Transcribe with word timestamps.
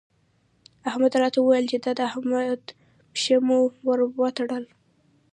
احمد 0.89 1.13
راته 1.21 1.39
وويل 1.41 1.65
چې 1.71 1.77
د 1.83 1.87
احمد 2.09 2.61
پښه 3.11 3.37
مو 3.47 3.59
ور 3.87 3.99
وتړله. 4.19 4.71